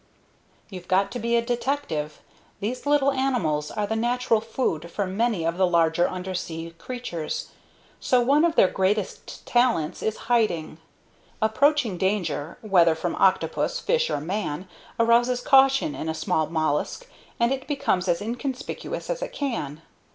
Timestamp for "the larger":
5.57-6.09